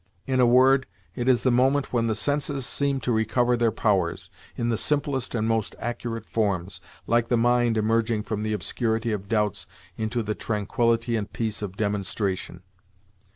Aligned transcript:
In 0.25 0.39
a 0.39 0.47
word, 0.47 0.87
it 1.13 1.29
is 1.29 1.43
the 1.43 1.51
moment 1.51 1.93
when 1.93 2.07
the 2.07 2.15
senses 2.15 2.65
seem 2.65 2.99
to 3.01 3.11
recover 3.11 3.55
their 3.55 3.69
powers, 3.71 4.31
in 4.55 4.69
the 4.69 4.75
simplest 4.77 5.35
and 5.35 5.47
most 5.47 5.75
accurate 5.77 6.25
forms, 6.25 6.81
like 7.05 7.27
the 7.27 7.37
mind 7.37 7.77
emerging 7.77 8.23
from 8.23 8.41
the 8.41 8.53
obscurity 8.53 9.11
of 9.11 9.29
doubts 9.29 9.67
into 9.97 10.23
the 10.23 10.33
tranquility 10.33 11.15
and 11.15 11.31
peace 11.31 11.61
of 11.61 11.77
demonstration. 11.77 12.63